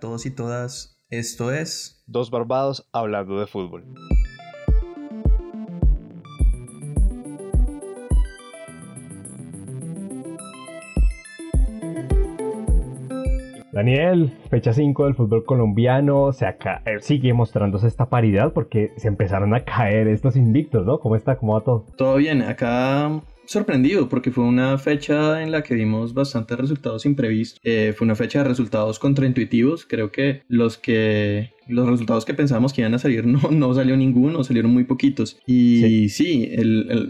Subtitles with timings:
[0.00, 1.00] todos y todas.
[1.10, 3.84] Esto es Dos Barbados hablando de fútbol.
[13.80, 19.08] Daniel, fecha 5 del fútbol colombiano, se acá, eh, sigue mostrándose esta paridad porque se
[19.08, 21.00] empezaron a caer estos invictos, ¿no?
[21.00, 21.38] ¿Cómo está?
[21.38, 21.86] ¿Cómo va todo?
[21.96, 27.58] Todo bien, acá sorprendido porque fue una fecha en la que vimos bastantes resultados imprevistos.
[27.64, 29.86] Eh, fue una fecha de resultados contraintuitivos.
[29.86, 33.96] Creo que los que los resultados que pensábamos que iban a salir no, no salió
[33.96, 35.40] ninguno, salieron muy poquitos.
[35.46, 36.50] Y sí,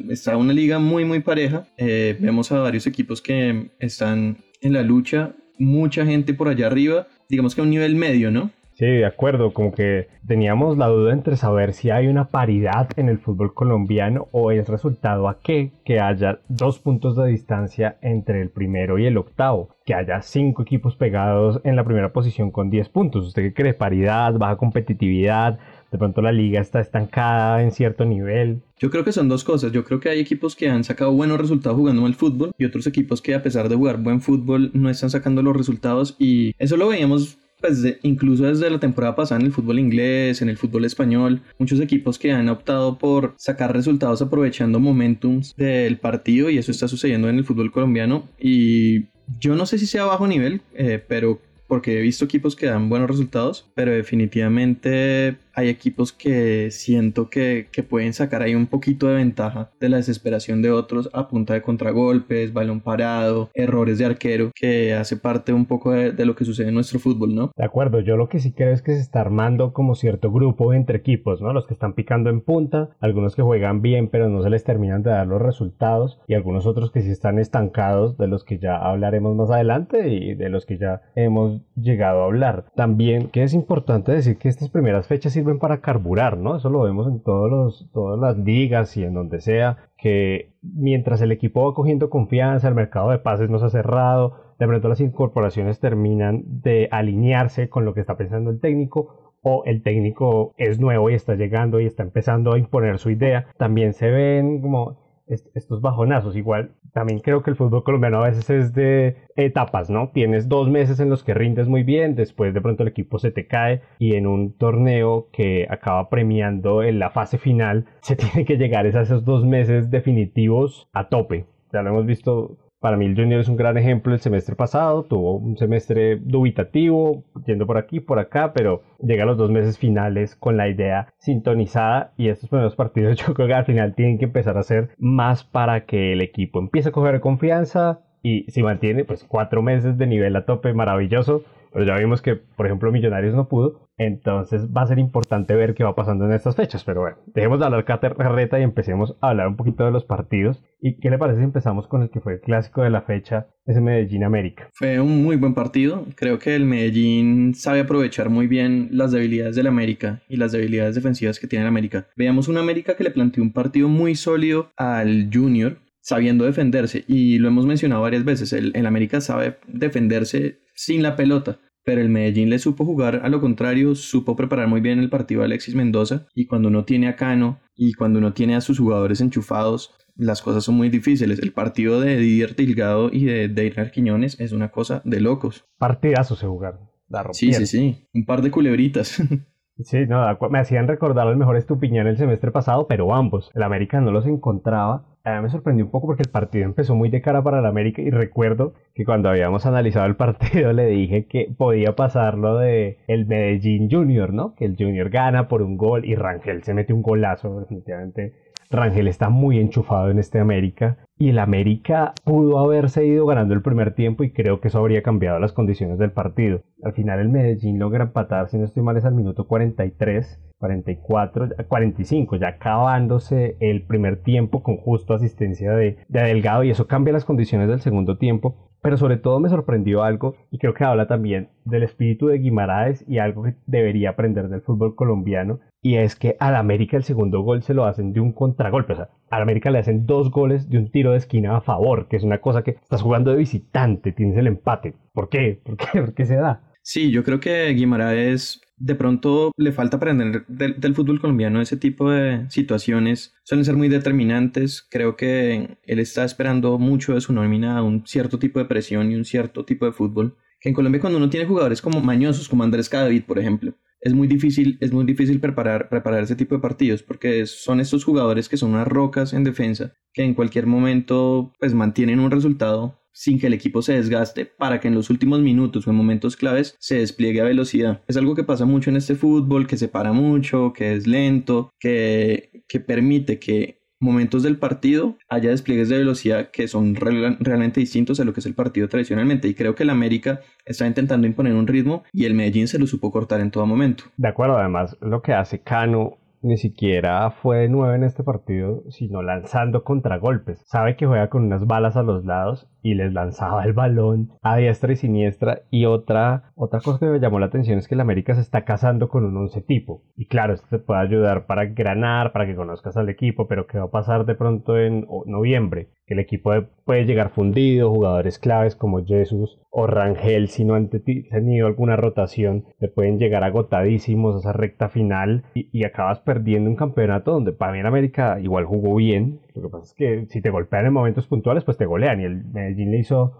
[0.08, 1.66] está una liga muy, muy pareja.
[1.76, 5.34] Eh, vemos a varios equipos que están en la lucha.
[5.60, 8.50] Mucha gente por allá arriba, digamos que a un nivel medio, ¿no?
[8.80, 13.10] Sí, de acuerdo, como que teníamos la duda entre saber si hay una paridad en
[13.10, 18.40] el fútbol colombiano o es resultado a qué que haya dos puntos de distancia entre
[18.40, 22.70] el primero y el octavo, que haya cinco equipos pegados en la primera posición con
[22.70, 23.26] 10 puntos.
[23.26, 23.74] ¿Usted qué cree?
[23.74, 25.58] ¿Paridad, baja competitividad?
[25.92, 28.62] De pronto la liga está estancada en cierto nivel.
[28.78, 29.72] Yo creo que son dos cosas.
[29.72, 32.86] Yo creo que hay equipos que han sacado buenos resultados jugando mal fútbol y otros
[32.86, 36.78] equipos que a pesar de jugar buen fútbol no están sacando los resultados y eso
[36.78, 40.84] lo veíamos pues incluso desde la temporada pasada en el fútbol inglés, en el fútbol
[40.84, 46.70] español, muchos equipos que han optado por sacar resultados aprovechando momentums del partido y eso
[46.70, 48.28] está sucediendo en el fútbol colombiano.
[48.38, 49.06] Y
[49.38, 52.88] yo no sé si sea bajo nivel, eh, pero porque he visto equipos que dan
[52.88, 59.14] buenos resultados, pero definitivamente hay equipos que siento que, pueden sacar ahí un poquito de
[59.14, 64.50] ventaja de la desesperación de otros a punta de contragolpes, balón parado, errores de arquero,
[64.54, 67.52] que hace parte un poco de, lo que sucede en nuestro fútbol, ¿no?
[67.56, 70.74] De acuerdo, yo lo que sí creo es que se está armando como cierto grupo
[70.74, 71.52] entre equipos, ¿no?
[71.52, 75.02] Los que están picando en punta, algunos que juegan bien pero no se les terminan
[75.02, 78.76] de dar los resultados y algunos otros que sí están estancados, de los que ya
[78.76, 82.66] hablaremos más adelante y de los que ya hemos llegado a hablar.
[82.74, 86.56] También que es importante decir que estas primeras fechas sirven para carburar, ¿no?
[86.56, 91.20] Eso lo vemos en todos los, todas las ligas y en donde sea, que mientras
[91.20, 94.88] el equipo va cogiendo confianza, el mercado de pases no se ha cerrado, de pronto
[94.88, 100.54] las incorporaciones terminan de alinearse con lo que está pensando el técnico o el técnico
[100.58, 103.46] es nuevo y está llegando y está empezando a imponer su idea.
[103.56, 104.98] También se ven como
[105.30, 106.36] estos bajonazos.
[106.36, 110.10] Igual, también creo que el fútbol colombiano a veces es de etapas, ¿no?
[110.10, 113.30] Tienes dos meses en los que rindes muy bien, después de pronto el equipo se
[113.30, 118.44] te cae y en un torneo que acaba premiando en la fase final, se tiene
[118.44, 121.46] que llegar a esos dos meses definitivos a tope.
[121.72, 125.36] Ya lo hemos visto para mí Junior es un gran ejemplo el semestre pasado, tuvo
[125.36, 130.34] un semestre dubitativo, yendo por aquí, por acá, pero llega a los dos meses finales
[130.34, 134.24] con la idea sintonizada y estos primeros partidos yo creo que al final tienen que
[134.24, 139.04] empezar a hacer más para que el equipo empiece a coger confianza y si mantiene
[139.04, 141.42] pues cuatro meses de nivel a tope maravilloso,
[141.72, 145.74] pero ya vimos que por ejemplo Millonarios no pudo, entonces va a ser importante ver
[145.74, 146.84] qué va pasando en estas fechas.
[146.84, 150.64] Pero bueno, dejemos de hablar carreta y empecemos a hablar un poquito de los partidos.
[150.80, 153.48] ¿Y qué le parece si empezamos con el que fue el clásico de la fecha,
[153.66, 154.70] ese Medellín América?
[154.72, 156.06] Fue un muy buen partido.
[156.16, 160.94] Creo que el Medellín sabe aprovechar muy bien las debilidades del América y las debilidades
[160.94, 162.06] defensivas que tiene el América.
[162.16, 167.04] Veamos un América que le planteó un partido muy sólido al Junior, sabiendo defenderse.
[167.06, 172.00] Y lo hemos mencionado varias veces, el, el América sabe defenderse sin la pelota pero
[172.00, 175.44] el Medellín le supo jugar a lo contrario, supo preparar muy bien el partido a
[175.44, 179.20] Alexis Mendoza y cuando uno tiene a Cano y cuando uno tiene a sus jugadores
[179.20, 181.38] enchufados, las cosas son muy difíciles.
[181.38, 185.64] El partido de Didier Tilgado y de Deiner Quiñones es una cosa de locos.
[185.78, 186.90] Partidazos se jugaron.
[187.32, 188.08] sí, sí, sí.
[188.12, 189.22] Un par de culebritas.
[189.82, 190.20] Sí, no,
[190.50, 193.50] me hacían recordar el mejor Estupiñán el semestre pasado, pero ambos.
[193.54, 195.09] El América no los encontraba.
[195.22, 197.66] A mí me sorprendió un poco porque el partido empezó muy de cara para el
[197.66, 202.56] América y recuerdo que cuando habíamos analizado el partido le dije que podía pasar lo
[202.56, 204.54] de el Medellín Junior, ¿no?
[204.54, 208.34] Que el Junior gana por un gol y Rangel se mete un golazo, definitivamente.
[208.70, 213.60] Rangel está muy enchufado en este América y el América pudo haberse ido ganando el
[213.60, 216.62] primer tiempo y creo que eso habría cambiado las condiciones del partido.
[216.82, 221.48] Al final el Medellín logra empatar, si no estoy mal es al minuto 43, 44,
[221.68, 227.12] 45, ya acabándose el primer tiempo con justo asistencia de, de Delgado y eso cambia
[227.12, 231.06] las condiciones del segundo tiempo pero sobre todo me sorprendió algo y creo que habla
[231.06, 236.16] también del espíritu de Guimaraes y algo que debería aprender del fútbol colombiano y es
[236.16, 239.42] que al América el segundo gol se lo hacen de un contragolpe, o sea, al
[239.42, 242.40] América le hacen dos goles de un tiro de esquina a favor, que es una
[242.40, 244.94] cosa que estás jugando de visitante, tienes el empate.
[245.12, 245.60] ¿Por qué?
[245.64, 246.00] ¿Por qué?
[246.00, 246.62] ¿Por qué se da?
[246.82, 252.10] Sí, yo creo que Guimaraes de pronto le falta aprender del, fútbol colombiano ese tipo
[252.10, 253.34] de situaciones.
[253.44, 254.86] Suelen ser muy determinantes.
[254.90, 259.16] Creo que él está esperando mucho de su nómina un cierto tipo de presión y
[259.16, 262.62] un cierto tipo de fútbol que en Colombia cuando uno tiene jugadores como mañosos, como
[262.62, 266.60] Andrés Cadavid, por ejemplo, es muy difícil, es muy difícil preparar, preparar ese tipo de
[266.60, 271.52] partidos porque son estos jugadores que son unas rocas en defensa que en cualquier momento
[271.58, 275.40] pues mantienen un resultado sin que el equipo se desgaste para que en los últimos
[275.40, 278.02] minutos o en momentos claves se despliegue a velocidad.
[278.06, 281.70] Es algo que pasa mucho en este fútbol, que se para mucho, que es lento,
[281.78, 288.18] que, que permite que momentos del partido haya despliegues de velocidad que son realmente distintos
[288.18, 289.46] a lo que es el partido tradicionalmente.
[289.46, 292.86] Y creo que el América está intentando imponer un ritmo y el Medellín se lo
[292.86, 294.04] supo cortar en todo momento.
[294.16, 298.82] De acuerdo, además lo que hace Cano ni siquiera fue de nueve en este partido,
[298.88, 300.62] sino lanzando contragolpes.
[300.66, 304.56] Sabe que juega con unas balas a los lados y les lanzaba el balón a
[304.56, 305.62] diestra y siniestra.
[305.70, 308.64] Y otra, otra cosa que me llamó la atención es que el América se está
[308.64, 310.02] casando con un once tipo.
[310.16, 313.78] Y claro, esto te puede ayudar para granar, para que conozcas al equipo, pero ¿qué
[313.78, 315.88] va a pasar de pronto en noviembre?
[316.06, 316.50] El equipo
[316.84, 322.64] puede llegar fundido, jugadores claves como Jesús o Rangel, si no han tenido alguna rotación,
[322.78, 327.72] te pueden llegar agotadísimos a esa recta final y, acabas perdiendo un campeonato donde para
[327.72, 331.26] mí América igual jugó bien, lo que pasa es que si te golpean en momentos
[331.26, 332.20] puntuales, pues te golean.
[332.20, 333.34] Y el Medellín le hizo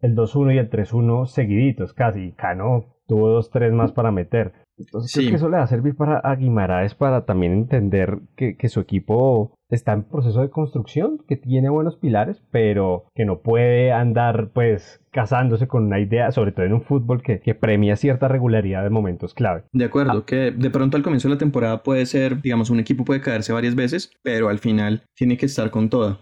[0.00, 2.32] el 2-1 y el 3-1 seguiditos casi.
[2.32, 4.52] Cano tuvo 2-3 más para meter.
[4.78, 8.56] Entonces creo que eso le va a servir para a Guimaraes para también entender que,
[8.56, 13.40] que, su equipo está en proceso de construcción, que tiene buenos pilares, pero que no
[13.40, 17.96] puede andar pues casándose con una idea, sobre todo en un fútbol que, que premia
[17.96, 19.64] cierta regularidad de momentos clave.
[19.72, 20.24] De acuerdo, ah.
[20.26, 23.54] que de pronto al comienzo de la temporada puede ser, digamos, un equipo puede caerse
[23.54, 26.18] varias veces, pero al final tiene que estar con toda.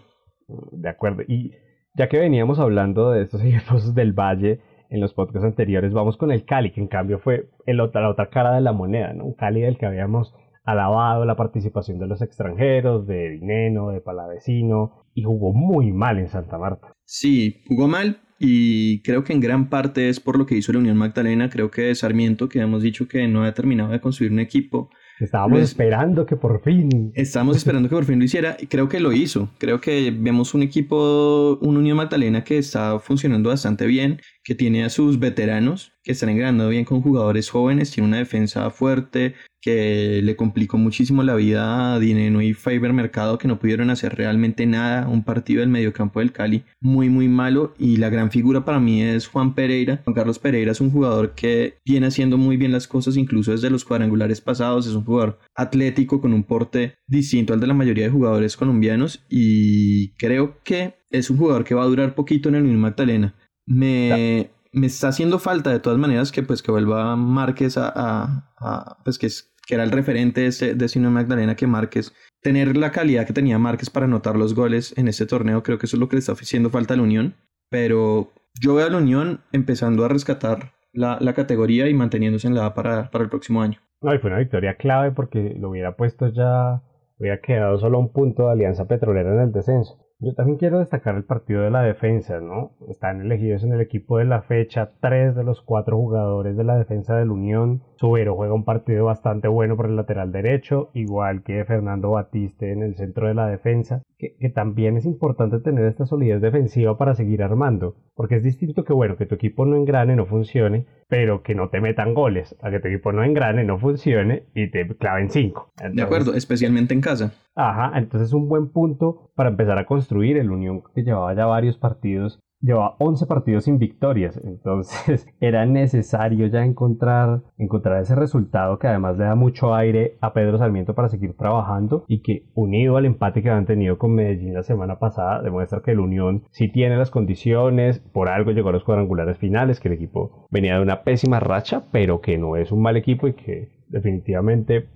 [0.71, 1.53] De acuerdo, y
[1.95, 6.31] ya que veníamos hablando de estos equipos del Valle, en los podcasts anteriores, vamos con
[6.31, 9.25] el Cali, que en cambio fue la otra cara de la moneda, ¿no?
[9.25, 10.33] Un Cali del que habíamos
[10.63, 16.27] alabado la participación de los extranjeros, de Dineno, de Palavecino, y jugó muy mal en
[16.27, 16.93] Santa Marta.
[17.05, 20.79] Sí, jugó mal y creo que en gran parte es por lo que hizo la
[20.79, 24.39] Unión Magdalena, creo que Sarmiento, que hemos dicho que no ha terminado de construir un
[24.39, 24.89] equipo,
[25.19, 27.11] Estábamos esperando que por fin.
[27.15, 29.49] Estábamos esperando que por fin lo hiciera y creo que lo hizo.
[29.57, 34.83] Creo que vemos un equipo, un Unión Magdalena que está funcionando bastante bien, que tiene
[34.83, 39.35] a sus veteranos, que están engranando bien con jugadores jóvenes, tiene una defensa fuerte,
[39.65, 44.15] que le complicó muchísimo la vida a Dineno y Faber Mercado que no pudieron hacer
[44.15, 45.07] realmente nada.
[45.07, 49.01] Un partido del mediocampo del Cali muy muy malo y la gran figura para mí
[49.01, 50.01] es Juan Pereira.
[50.03, 53.71] Juan Carlos Pereira es un jugador que viene haciendo muy bien las cosas incluso desde
[53.71, 54.85] los cuadrangulares pasados.
[54.85, 59.25] Es un jugador atlético con un porte distinto al de la mayoría de jugadores colombianos
[59.31, 63.33] y creo que es un jugador que va a durar poquito en el Unión Magdalena.
[63.65, 68.97] Me, me está haciendo falta de todas maneras que pues que vuelva Márquez a, a
[69.03, 72.91] pues que es que era el referente de, ese, de Magdalena, que Márquez, tener la
[72.91, 75.99] calidad que tenía Márquez para anotar los goles en este torneo, creo que eso es
[75.99, 77.35] lo que le está haciendo falta a la Unión.
[77.69, 78.31] Pero
[78.61, 82.67] yo veo a la Unión empezando a rescatar la, la categoría y manteniéndose en la
[82.67, 83.79] A para, para el próximo año.
[84.01, 86.81] No, y fue una victoria clave porque lo hubiera puesto ya,
[87.17, 90.04] hubiera quedado solo un punto de Alianza Petrolera en el descenso.
[90.19, 92.71] Yo también quiero destacar el partido de la defensa, ¿no?
[92.87, 96.77] Están elegidos en el equipo de la fecha tres de los cuatro jugadores de la
[96.77, 97.83] defensa de la Unión.
[97.95, 102.81] Subero juega un partido bastante bueno por el lateral derecho, igual que Fernando Batiste en
[102.81, 107.15] el centro de la defensa, que, que, también es importante tener esta solidez defensiva para
[107.15, 111.43] seguir armando, porque es distinto que, bueno, que tu equipo no engrane, no funcione, pero
[111.43, 114.87] que no te metan goles, a que tu equipo no engrane, no funcione y te
[114.97, 115.71] claven cinco.
[115.91, 117.33] de acuerdo, especialmente en casa.
[117.55, 121.45] Ajá, entonces es un buen punto para empezar a construir el Unión que llevaba ya
[121.45, 128.79] varios partidos llevaba 11 partidos sin victorias, entonces era necesario ya encontrar, encontrar ese resultado
[128.79, 132.97] que además le da mucho aire a Pedro Sarmiento para seguir trabajando y que unido
[132.97, 136.67] al empate que habían tenido con Medellín la semana pasada demuestra que el Unión sí
[136.69, 140.81] tiene las condiciones, por algo llegó a los cuadrangulares finales, que el equipo venía de
[140.81, 144.87] una pésima racha, pero que no es un mal equipo y que definitivamente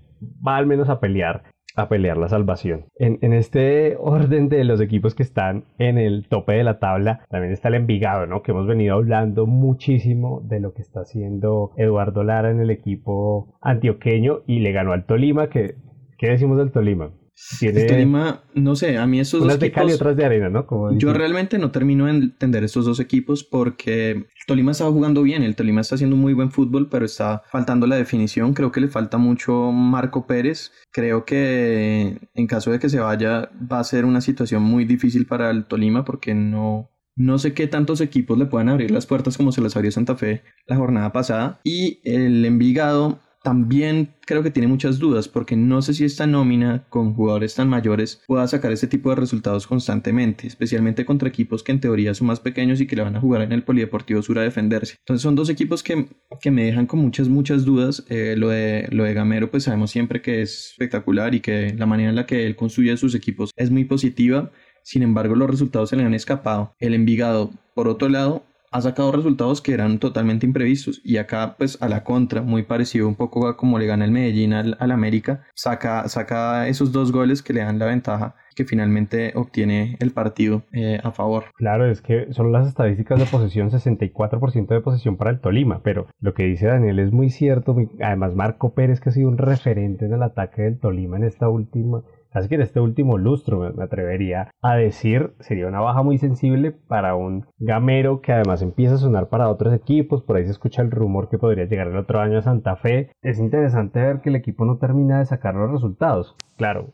[0.45, 1.43] va al menos a pelear
[1.81, 2.85] a pelear la salvación.
[2.95, 7.53] En, este orden de los equipos que están en el tope de la tabla, también
[7.53, 8.41] está el Envigado, ¿no?
[8.41, 13.47] Que hemos venido hablando muchísimo de lo que está haciendo Eduardo Lara en el equipo
[13.61, 15.75] antioqueño y le ganó al Tolima, ¿qué
[16.19, 17.11] decimos del Tolima?
[17.59, 17.85] Tiene...
[17.85, 19.85] Tolima, no sé, a mí estos dos equipos...
[19.85, 20.65] de y otras de arena, ¿no?
[20.97, 25.43] yo realmente no termino de entender estos dos equipos porque el Tolima está jugando bien,
[25.43, 28.53] el Tolima está haciendo muy buen fútbol, pero está faltando la definición.
[28.53, 30.71] Creo que le falta mucho Marco Pérez.
[30.91, 35.25] Creo que en caso de que se vaya va a ser una situación muy difícil
[35.25, 39.37] para el Tolima porque no, no sé qué tantos equipos le puedan abrir las puertas
[39.37, 41.59] como se las abrió Santa Fe la jornada pasada.
[41.63, 46.85] Y el Envigado también creo que tiene muchas dudas porque no sé si esta nómina
[46.89, 51.71] con jugadores tan mayores pueda sacar este tipo de resultados constantemente, especialmente contra equipos que
[51.71, 54.39] en teoría son más pequeños y que le van a jugar en el Polideportivo Sur
[54.39, 54.95] a defenderse.
[54.99, 56.07] Entonces son dos equipos que,
[56.41, 58.05] que me dejan con muchas, muchas dudas.
[58.09, 61.85] Eh, lo, de, lo de Gamero pues sabemos siempre que es espectacular y que la
[61.85, 64.51] manera en la que él construye sus equipos es muy positiva.
[64.83, 66.73] Sin embargo, los resultados se le han escapado.
[66.79, 71.81] El Envigado, por otro lado, ha sacado resultados que eran totalmente imprevistos y acá pues
[71.81, 75.43] a la contra, muy parecido un poco a como le gana el Medellín al, América,
[75.53, 80.63] saca, saca esos dos goles que le dan la ventaja que finalmente obtiene el partido
[80.73, 81.45] eh, a favor.
[81.55, 86.07] Claro, es que son las estadísticas de posesión, 64% de posesión para el Tolima, pero
[86.19, 90.05] lo que dice Daniel es muy cierto, además Marco Pérez que ha sido un referente
[90.05, 93.83] en el ataque del Tolima en esta última Así que en este último lustro me,
[93.83, 98.99] atrevería a decir, sería una baja muy sensible para un gamero que además empieza a
[98.99, 102.19] sonar para otros equipos, por ahí se escucha el rumor que podría llegar el otro
[102.19, 103.11] año a Santa Fe.
[103.21, 106.35] Es interesante ver que el equipo no termina de sacar los resultados.
[106.57, 106.93] Claro,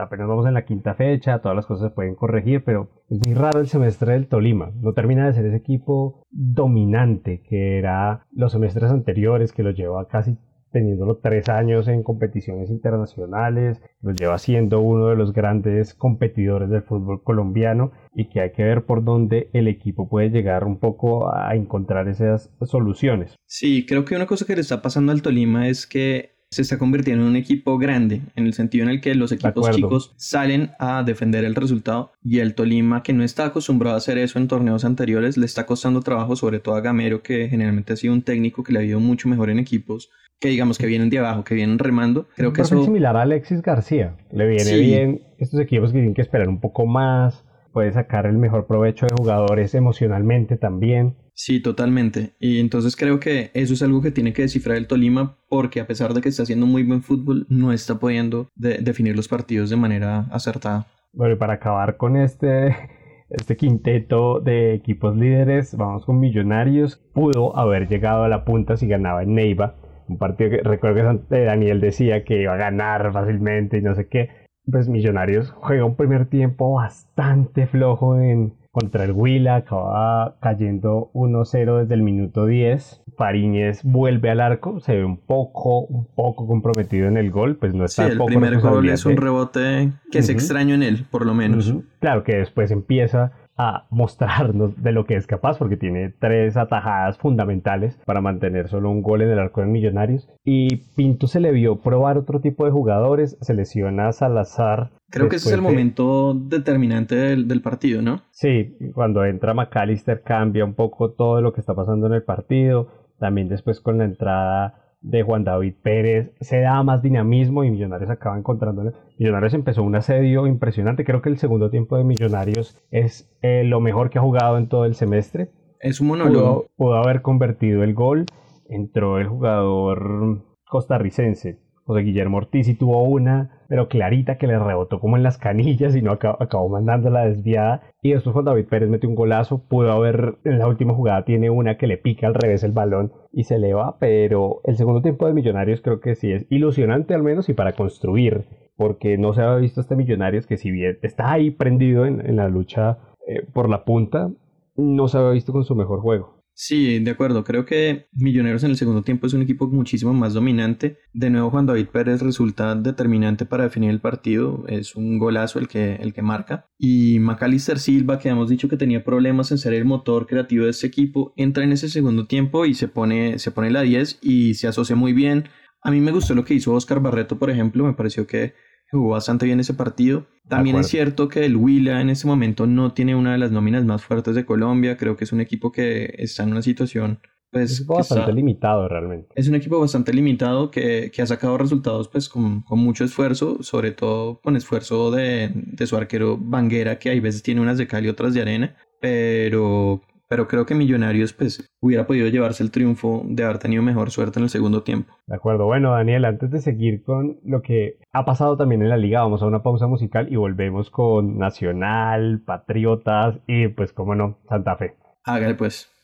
[0.00, 3.34] apenas vamos en la quinta fecha, todas las cosas se pueden corregir, pero es muy
[3.34, 4.70] raro el semestre del Tolima.
[4.80, 10.06] No termina de ser ese equipo dominante que era los semestres anteriores, que lo lleva
[10.06, 10.38] casi
[10.72, 16.82] teniéndolo tres años en competiciones internacionales, lo lleva siendo uno de los grandes competidores del
[16.82, 21.34] fútbol colombiano y que hay que ver por dónde el equipo puede llegar un poco
[21.34, 23.36] a encontrar esas soluciones.
[23.46, 26.78] Sí, creo que una cosa que le está pasando al Tolima es que se está
[26.78, 30.70] convirtiendo en un equipo grande, en el sentido en el que los equipos chicos salen
[30.78, 34.48] a defender el resultado y el Tolima, que no está acostumbrado a hacer eso en
[34.48, 38.22] torneos anteriores, le está costando trabajo, sobre todo a Gamero, que generalmente ha sido un
[38.22, 40.08] técnico que le ha ido mucho mejor en equipos
[40.40, 42.26] que digamos que vienen de abajo, que vienen remando.
[42.36, 44.16] Creo que eso es similar a Alexis García.
[44.30, 48.38] Le viene bien estos equipos que tienen que esperar un poco más, puede sacar el
[48.38, 51.16] mejor provecho de jugadores emocionalmente también.
[51.38, 52.32] Sí, totalmente.
[52.40, 55.86] Y entonces creo que eso es algo que tiene que descifrar el Tolima porque a
[55.86, 59.76] pesar de que está haciendo muy buen fútbol, no está pudiendo definir los partidos de
[59.76, 60.86] manera acertada.
[61.12, 62.74] Bueno, y para acabar con este,
[63.28, 66.96] este quinteto de equipos líderes, vamos con Millonarios.
[67.12, 69.76] Pudo haber llegado a la punta si ganaba en Neiva
[70.08, 74.08] un partido que recuerdo que Daniel decía que iba a ganar fácilmente y no sé
[74.08, 74.30] qué.
[74.70, 81.80] Pues Millonarios juega un primer tiempo bastante flojo en, contra el Huila, acaba cayendo 1-0
[81.80, 83.04] desde el minuto 10.
[83.16, 87.72] Fariñez vuelve al arco, se ve un poco, un poco comprometido en el gol, pues
[87.72, 91.24] no está sí, el primer gol es un rebote que es extraño en él, por
[91.24, 91.72] lo menos.
[92.00, 97.16] Claro que después empieza a mostrarnos de lo que es capaz, porque tiene tres atajadas
[97.18, 100.28] fundamentales para mantener solo un gol en el arco de Millonarios.
[100.44, 104.90] Y Pinto se le vio probar otro tipo de jugadores, se lesiona a Salazar.
[105.10, 108.22] Creo que ese es el momento determinante del, del, partido, ¿no?
[108.30, 112.88] Sí, cuando entra McAllister cambia un poco todo lo que está pasando en el partido.
[113.18, 118.10] También después con la entrada de Juan David Pérez se da más dinamismo y Millonarios
[118.10, 118.92] acaba encontrándole.
[119.18, 121.04] Millonarios empezó un asedio impresionante.
[121.04, 124.68] Creo que el segundo tiempo de Millonarios es eh, lo mejor que ha jugado en
[124.68, 125.48] todo el semestre.
[125.80, 126.66] Es un monólogo.
[126.76, 128.26] pudo haber convertido el gol.
[128.68, 134.98] Entró el jugador costarricense, José Guillermo Ortiz y tuvo una, pero clarita que le rebotó
[134.98, 137.82] como en las canillas y no acabó, acabó mandando la desviada.
[138.02, 141.48] Y después Juan David Pérez metió un golazo, pudo haber, en la última jugada tiene
[141.48, 145.00] una que le pica al revés el balón y se le va, pero el segundo
[145.00, 149.32] tiempo de Millonarios creo que sí es ilusionante al menos y para construir, porque no
[149.32, 153.46] se había visto este Millonarios que si bien está ahí prendido en, la lucha eh,
[153.52, 154.30] por la punta,
[154.76, 156.35] no se había visto con su mejor juego.
[156.58, 157.44] Sí, de acuerdo.
[157.44, 160.98] Creo que Millonarios en el segundo tiempo es un equipo muchísimo más dominante.
[161.12, 164.64] De nuevo, Juan David Pérez resulta determinante para definir el partido.
[164.66, 166.66] Es un golazo el que, el que marca.
[166.78, 170.70] Y Macalister Silva, que hemos dicho que tenía problemas en ser el motor creativo de
[170.70, 174.54] este equipo, entra en ese segundo tiempo y se pone, se pone la 10 y
[174.54, 175.50] se asocia muy bien.
[175.82, 177.84] A mí me gustó lo que hizo Oscar Barreto, por ejemplo.
[177.84, 178.54] Me pareció que
[178.90, 180.26] jugó bastante bien ese partido.
[180.48, 183.84] También es cierto que el Huila en ese momento no tiene una de las nóminas
[183.84, 184.96] más fuertes de Colombia.
[184.96, 189.28] Creo que es un equipo que está en una situación pues, es bastante limitado realmente.
[189.34, 193.62] Es un equipo bastante limitado que, que ha sacado resultados pues con, con, mucho esfuerzo,
[193.62, 197.86] sobre todo con esfuerzo de, de su arquero Banguera, que hay veces tiene unas de
[197.86, 202.70] cal y otras de arena, pero pero creo que Millonarios pues hubiera podido llevarse el
[202.70, 205.14] triunfo de haber tenido mejor suerte en el segundo tiempo.
[205.26, 208.96] De acuerdo, bueno Daniel, antes de seguir con lo que ha pasado también en la
[208.96, 214.38] liga, vamos a una pausa musical y volvemos con Nacional, Patriotas y pues como no,
[214.48, 214.94] Santa Fe.
[215.24, 215.95] Hágale pues.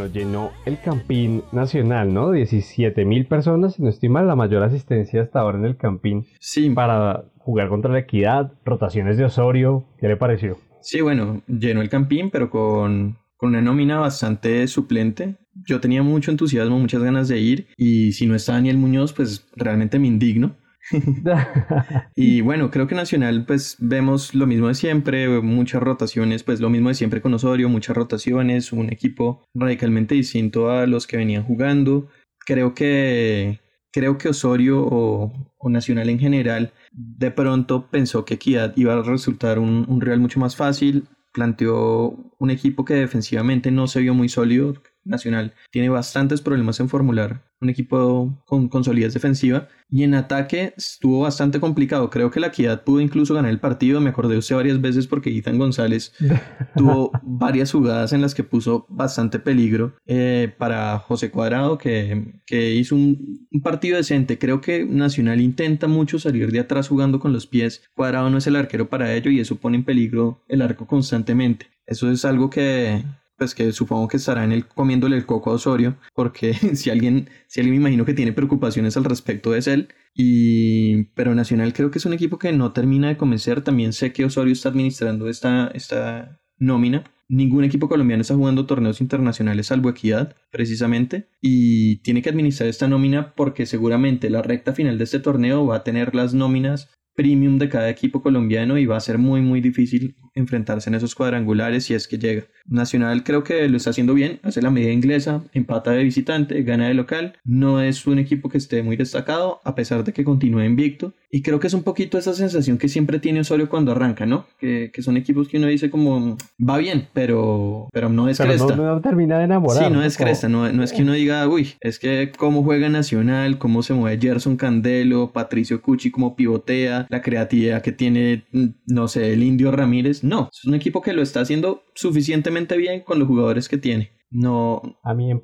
[0.00, 2.30] Bueno, llenó el Campín Nacional, ¿no?
[2.30, 6.26] 17 mil personas, si no estoy mal, la mayor asistencia hasta ahora en el Campín.
[6.38, 6.70] Sí.
[6.70, 10.56] Para jugar contra la equidad, rotaciones de Osorio, ¿qué le pareció?
[10.80, 15.36] Sí, bueno, llenó el Campín, pero con, con una nómina bastante suplente.
[15.66, 19.46] Yo tenía mucho entusiasmo, muchas ganas de ir, y si no está Daniel Muñoz, pues
[19.54, 20.56] realmente me indigno.
[22.16, 26.70] y bueno, creo que Nacional pues vemos lo mismo de siempre, muchas rotaciones, pues lo
[26.70, 31.44] mismo de siempre con Osorio, muchas rotaciones, un equipo radicalmente distinto a los que venían
[31.44, 32.08] jugando.
[32.46, 33.60] Creo que
[33.92, 35.32] creo que Osorio o,
[35.68, 40.40] Nacional en general de pronto pensó que Equidad iba a resultar un, un Real mucho
[40.40, 44.74] más fácil, planteó un equipo que defensivamente no se vio muy sólido,
[45.10, 50.72] Nacional tiene bastantes problemas en formular un equipo con, con, solidez defensiva y en ataque
[50.76, 52.08] estuvo bastante complicado.
[52.08, 54.00] Creo que la Equidad pudo incluso ganar el partido.
[54.00, 56.12] Me acordé de usted varias veces porque Ethan González
[56.76, 62.74] tuvo varias jugadas en las que puso bastante peligro eh, para José Cuadrado que, que
[62.74, 64.38] hizo un, un, partido decente.
[64.38, 67.82] Creo que Nacional intenta mucho salir de atrás jugando con los pies.
[67.94, 71.66] Cuadrado no es el arquero para ello y eso pone en peligro el arco constantemente.
[71.86, 73.02] Eso es algo que,
[73.40, 77.30] pues que supongo que estará en el comiéndole el coco a Osorio, porque si alguien,
[77.46, 79.88] si alguien me imagino que tiene preocupaciones al respecto es él.
[80.14, 83.62] Y, pero Nacional creo que es un equipo que no termina de convencer.
[83.62, 87.04] También sé que Osorio está administrando esta, esta nómina.
[87.30, 92.88] Ningún equipo colombiano está jugando torneos internacionales salvo Equidad, precisamente, y tiene que administrar esta
[92.88, 97.58] nómina porque seguramente la recta final de este torneo va a tener las nóminas premium
[97.58, 101.84] de cada equipo colombiano y va a ser muy muy difícil enfrentarse en esos cuadrangulares
[101.84, 102.44] si es que llega.
[102.66, 106.88] Nacional creo que lo está haciendo bien, hace la medida inglesa, empata de visitante, gana
[106.88, 110.64] de local, no es un equipo que esté muy destacado a pesar de que continúe
[110.64, 114.26] invicto y creo que es un poquito esa sensación que siempre tiene Osorio cuando arranca,
[114.26, 114.46] ¿no?
[114.58, 118.74] Que, que son equipos que uno dice como va bien, pero, pero no es cresta.
[118.74, 119.84] No, termina de enamorar.
[119.84, 122.88] Sí, no es cresta, no, no es que uno diga, uy, es que cómo juega
[122.88, 128.66] Nacional, cómo se mueve Gerson Candelo, Patricio Cuchi, cómo pivotea, la creatividad que tiene, mm,
[128.86, 130.24] no sé, el Indio Ramírez.
[130.30, 134.12] No, es un equipo que lo está haciendo suficientemente bien con los jugadores que tiene.
[134.30, 134.80] No.
[135.02, 135.40] A mí en,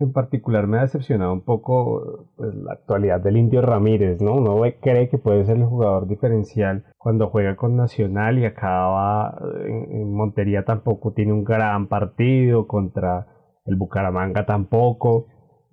[0.00, 4.36] en particular me ha decepcionado un poco pues, la actualidad del Indio Ramírez, ¿no?
[4.36, 10.10] Uno cree que puede ser el jugador diferencial cuando juega con Nacional y acaba en
[10.14, 13.26] Montería tampoco tiene un gran partido contra
[13.66, 15.26] el Bucaramanga tampoco.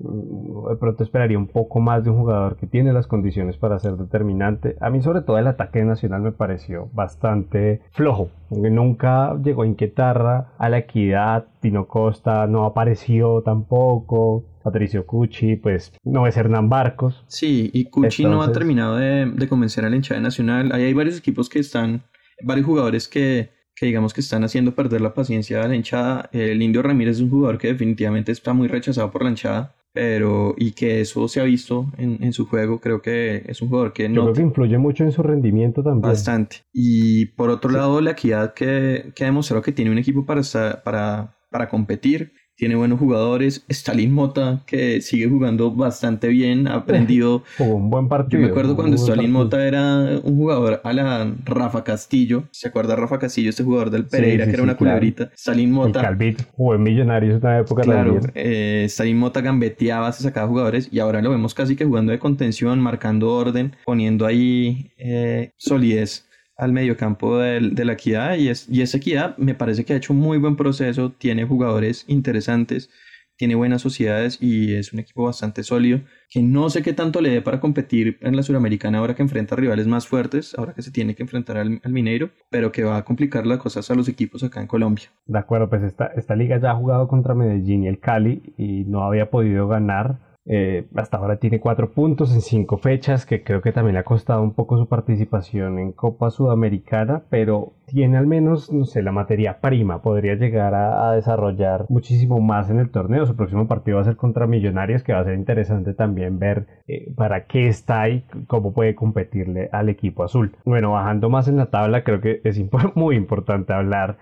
[0.04, 3.80] Mm, de pronto esperaría un poco más de un jugador que tiene las condiciones para
[3.80, 4.76] ser determinante.
[4.82, 9.68] A mí sobre todo el ataque nacional me pareció bastante flojo, aunque nunca llegó a
[9.68, 14.46] inquietar a la equidad, Tino Costa no apareció tampoco.
[14.64, 17.26] Patricio Cucci, pues no es Hernán Barcos.
[17.28, 20.72] Sí, y Cucci no ha terminado de, de convencer a la hinchada nacional.
[20.72, 22.04] Ahí hay varios equipos que están,
[22.42, 26.30] varios jugadores que, que digamos que están haciendo perder la paciencia a la hinchada.
[26.32, 30.56] El Indio Ramírez es un jugador que definitivamente está muy rechazado por la hinchada pero
[30.58, 33.94] y que eso se ha visto en, en, su juego, creo que es un jugador
[33.94, 34.24] que no...
[34.24, 36.02] Creo que influye mucho en su rendimiento también.
[36.02, 36.64] Bastante.
[36.74, 40.42] Y por otro lado, la equidad que, que ha demostrado que tiene un equipo para,
[40.84, 43.66] para, para competir, tiene buenos jugadores.
[43.68, 47.44] Stalin Mota, que sigue jugando bastante bien, ha aprendido.
[47.60, 48.42] un buen partido.
[48.42, 52.44] Yo me acuerdo cuando Stalin Mota era un jugador a la Rafa Castillo.
[52.52, 55.32] ¿Se acuerda Rafa Castillo, este jugador del Pereira, que era una culebrita?
[55.36, 56.00] Stalin Mota.
[56.00, 60.48] El Calvit jugó en Millonarios en una época Claro, eh, Stalin Mota gambeteaba, se sacaba
[60.48, 65.52] jugadores y ahora lo vemos casi que jugando de contención, marcando orden, poniendo ahí eh,
[65.58, 69.94] solidez al mediocampo de, de la equidad y, es, y esa equidad me parece que
[69.94, 72.90] ha hecho un muy buen proceso, tiene jugadores interesantes,
[73.36, 77.30] tiene buenas sociedades y es un equipo bastante sólido que no sé qué tanto le
[77.30, 80.92] dé para competir en la Suramericana ahora que enfrenta rivales más fuertes, ahora que se
[80.92, 84.44] tiene que enfrentar al, Mineiro, pero que va a complicar las cosas a los equipos
[84.44, 85.06] acá en Colombia.
[85.26, 88.84] De acuerdo, pues esta, esta liga ya ha jugado contra Medellín y el Cali y
[88.86, 93.62] no había podido ganar eh, hasta ahora tiene cuatro puntos en cinco fechas, que creo
[93.62, 98.28] que también le ha costado un poco su participación en Copa Sudamericana, pero tiene al
[98.28, 103.26] menos, no sé, la materia prima, podría llegar a, desarrollar muchísimo más en el torneo.
[103.26, 106.68] Su próximo partido va a ser contra Millonarios, que va a ser interesante también ver
[106.88, 110.58] eh, para qué está y cómo puede competirle al equipo azul.
[110.66, 112.60] Bueno, bajando más en la tabla, creo que es
[112.96, 114.18] muy importante hablar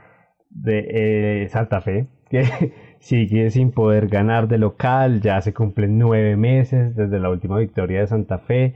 [0.52, 2.44] de eh, Santa Fe, que
[3.02, 8.00] sigue sin poder ganar de local, ya se cumplen nueve meses desde la última victoria
[8.00, 8.76] de Santa Fe,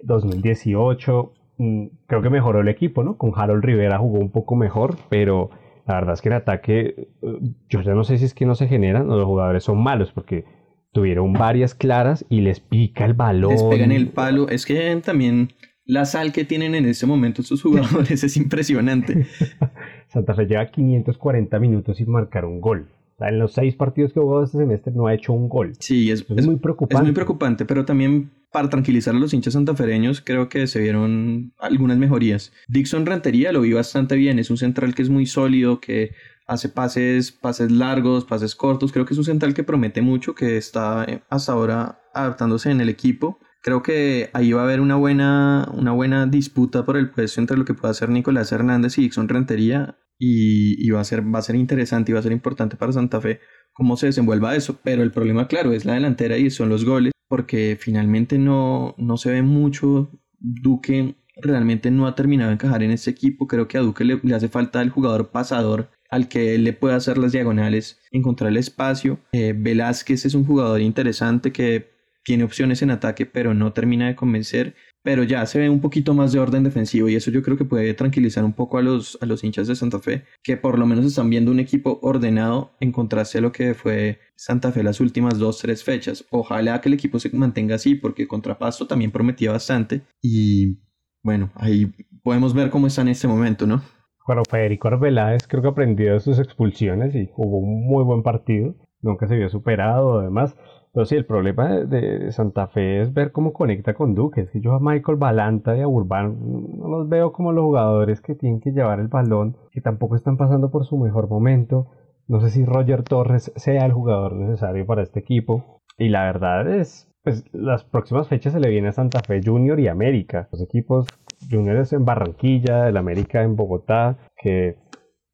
[0.00, 3.16] 2018, mm, creo que mejoró el equipo, ¿no?
[3.16, 5.50] Con Harold Rivera jugó un poco mejor, pero
[5.86, 7.38] la verdad es que el ataque, eh,
[7.70, 10.12] yo ya no sé si es que no se generan o los jugadores son malos,
[10.12, 10.44] porque
[10.92, 13.52] tuvieron varias claras y les pica el balón.
[13.52, 15.48] Les pegan el palo, es que también
[15.86, 19.26] la sal que tienen en este momento estos jugadores es impresionante.
[20.08, 22.88] Santa Fe lleva 540 minutos sin marcar un gol
[23.28, 25.72] en los seis partidos que ha jugado este semestre no ha hecho un gol.
[25.78, 26.96] Sí, es, muy preocupante.
[26.96, 31.52] Es muy preocupante, pero también para tranquilizar a los hinchas santafereños, creo que se vieron
[31.58, 32.52] algunas mejorías.
[32.68, 36.12] Dixon Rentería lo vi bastante bien, es un central que es muy sólido, que
[36.46, 38.92] hace pases, pases largos, pases cortos.
[38.92, 42.80] Creo que es un central que promete mucho, que está eh, hasta ahora adaptándose en
[42.80, 43.38] el equipo.
[43.62, 47.56] Creo que ahí va a haber una buena, una buena disputa por el puesto entre
[47.56, 49.96] lo que puede hacer Nicolás Hernández y Dixon Rentería.
[50.24, 53.20] Y, va, a ser, va a ser interesante y va a ser importante para Santa
[53.20, 53.40] Fe
[53.72, 54.78] cómo se desenvuelva eso.
[54.84, 59.16] Pero el problema, claro, es la delantera y son los goles, porque finalmente no, no
[59.16, 60.10] se ve mucho.
[60.38, 63.48] Duque realmente no ha terminado de encajar en este equipo.
[63.48, 66.74] Creo que a Duque le, le hace falta el jugador pasador al que él le
[66.74, 69.18] puede hacer las diagonales, encontrar el espacio.
[69.32, 71.90] Eh, Velázquez es un jugador interesante que
[72.22, 74.76] tiene opciones en ataque, pero no termina de convencer.
[75.02, 77.64] Pero ya se ve un poquito más de orden defensivo y eso yo creo que
[77.64, 80.86] puede tranquilizar un poco a los, a los hinchas de Santa Fe, que por lo
[80.86, 85.00] menos están viendo un equipo ordenado en contraste a lo que fue Santa Fe las
[85.00, 86.24] últimas dos, tres fechas.
[86.30, 90.02] Ojalá que el equipo se mantenga así, porque contra Pasto también prometía bastante.
[90.20, 90.78] Y
[91.22, 93.82] bueno, ahí podemos ver cómo está en este momento, ¿no?
[94.26, 98.76] Bueno, Federico Arbeláez creo que aprendió de sus expulsiones y jugó un muy buen partido.
[99.02, 100.56] Nunca se vio superado, además.
[100.92, 104.42] Pero sí, el problema de, Santa Fe es ver cómo conecta con Duque.
[104.42, 106.36] Es que yo a Michael Balanta y a Urbán
[106.78, 110.36] no los veo como los jugadores que tienen que llevar el balón, que tampoco están
[110.36, 111.86] pasando por su mejor momento.
[112.28, 115.80] No sé si Roger Torres sea el jugador necesario para este equipo.
[115.96, 119.80] Y la verdad es, pues las próximas fechas se le viene a Santa Fe Junior
[119.80, 120.48] y América.
[120.52, 121.06] Los equipos
[121.50, 124.76] Juniors en Barranquilla, el América en Bogotá, que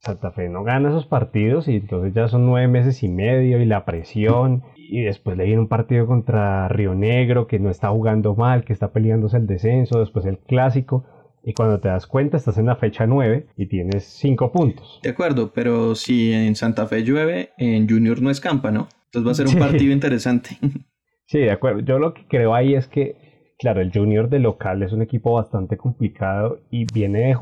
[0.01, 3.67] Santa Fe no gana esos partidos y entonces ya son nueve meses y medio y
[3.67, 8.35] la presión y después le viene un partido contra Río Negro que no está jugando
[8.35, 11.05] mal, que está peleándose el descenso, después el clásico
[11.45, 15.01] y cuando te das cuenta estás en la fecha 9 y tienes 5 puntos.
[15.03, 18.89] De acuerdo, pero si en Santa Fe llueve, en Junior no escampa, ¿no?
[19.07, 20.51] Entonces va a ser un partido interesante.
[21.31, 21.81] Sí, de acuerdo.
[21.81, 25.33] Yo lo que creo ahí es que Claro, el Junior de local es un equipo
[25.33, 27.35] bastante complicado y viene de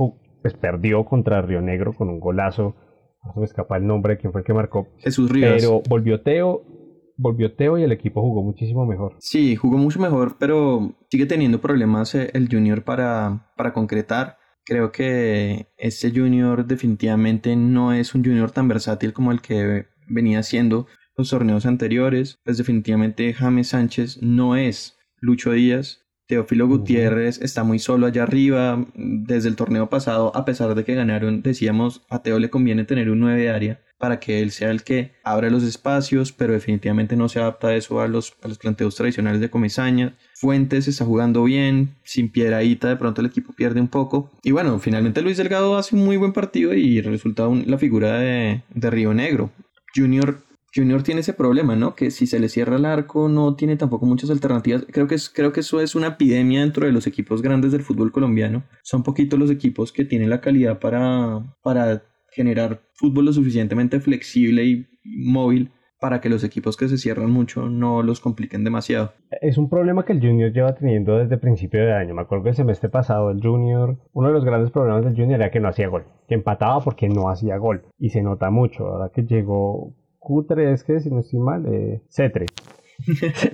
[0.46, 2.76] pues perdió contra Río Negro con un golazo.
[3.24, 4.86] No se me escapa el nombre de quién fue el que marcó.
[4.98, 5.54] Jesús Rivas.
[5.56, 6.62] Pero volvió Teo,
[7.16, 9.16] volvió Teo y el equipo jugó muchísimo mejor.
[9.18, 14.38] Sí, jugó mucho mejor, pero sigue teniendo problemas eh, el Junior para, para concretar.
[14.64, 20.44] Creo que este Junior definitivamente no es un Junior tan versátil como el que venía
[20.44, 22.38] siendo los torneos anteriores.
[22.44, 26.05] Pues definitivamente James Sánchez no es Lucho Díaz.
[26.26, 28.84] Teófilo Gutiérrez está muy solo allá arriba.
[28.94, 33.10] Desde el torneo pasado, a pesar de que ganaron, decíamos, a Teo le conviene tener
[33.10, 37.16] un 9 de área para que él sea el que abra los espacios, pero definitivamente
[37.16, 40.14] no se adapta eso a los, a los planteos tradicionales de Comisaña.
[40.34, 44.30] Fuentes está jugando bien, sin Piedraíta de pronto el equipo pierde un poco.
[44.42, 48.62] Y bueno, finalmente Luis Delgado hace un muy buen partido y resulta la figura de,
[48.74, 49.50] de Río Negro.
[49.94, 50.40] Junior
[50.76, 51.94] Junior tiene ese problema, ¿no?
[51.94, 54.86] Que si se le cierra el arco no tiene tampoco muchas alternativas.
[54.90, 57.82] Creo que, es, creo que eso es una epidemia dentro de los equipos grandes del
[57.82, 58.64] fútbol colombiano.
[58.82, 64.64] Son poquitos los equipos que tienen la calidad para, para generar fútbol lo suficientemente flexible
[64.64, 69.12] y móvil para que los equipos que se cierran mucho no los compliquen demasiado.
[69.40, 72.14] Es un problema que el Junior lleva teniendo desde principio de año.
[72.14, 75.40] Me acuerdo que el semestre pasado el Junior, uno de los grandes problemas del Junior
[75.40, 77.86] era que no hacía gol, que empataba porque no hacía gol.
[77.98, 79.94] Y se nota mucho ahora que llegó
[80.26, 82.46] Q3, es que si no estoy mal, eh, C3.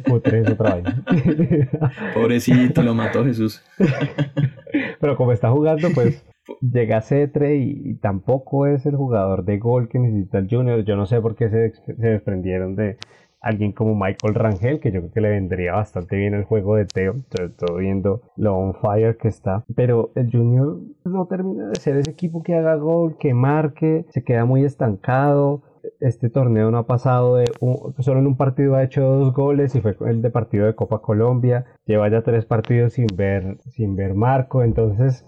[0.04, 0.84] Q3 es otra vez.
[2.14, 3.62] Pobrecito, lo mató Jesús.
[5.00, 6.24] Pero como está jugando, pues
[6.60, 10.84] llega C3 y, tampoco es el jugador de gol que necesita el Junior.
[10.84, 12.96] Yo no sé por qué se, se desprendieron de
[13.42, 16.86] alguien como Michael Rangel, que yo creo que le vendría bastante bien el juego de
[16.86, 17.16] Teo,
[17.58, 19.64] todo viendo lo on fire que está.
[19.74, 24.22] Pero el Junior no termina de ser ese equipo que haga gol, que marque, se
[24.22, 25.62] queda muy estancado
[26.00, 27.46] este torneo no ha pasado de
[28.00, 31.00] solo en un partido ha hecho dos goles y fue el de partido de Copa
[31.00, 31.64] Colombia.
[31.86, 34.62] Lleva ya tres partidos sin ver sin ver marco.
[34.62, 35.26] Entonces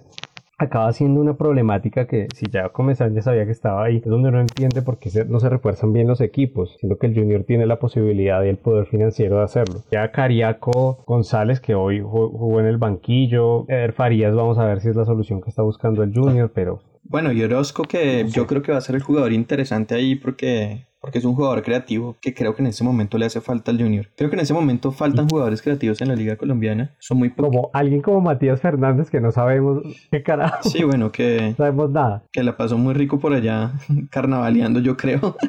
[0.58, 4.30] acaba siendo una problemática que si ya comenzaron ya sabía que estaba ahí es donde
[4.30, 7.66] no entiende por qué no se refuerzan bien los equipos siendo que el Junior tiene
[7.66, 9.80] la posibilidad y el poder financiero de hacerlo.
[9.90, 14.96] Ya Cariaco González que hoy jugó en el banquillo Farías vamos a ver si es
[14.96, 18.72] la solución que está buscando el Junior pero bueno, y Orozco que yo creo que
[18.72, 22.54] va a ser el jugador interesante ahí porque, porque es un jugador creativo que creo
[22.54, 24.08] que en ese momento le hace falta al Junior.
[24.16, 26.94] Creo que en ese momento faltan jugadores creativos en la liga colombiana.
[26.98, 30.68] Son muy Como alguien como Matías Fernández que no sabemos qué carajo.
[30.68, 31.40] Sí, bueno, que...
[31.50, 32.24] no sabemos nada.
[32.32, 33.72] Que la pasó muy rico por allá
[34.10, 35.36] carnavaleando, yo creo.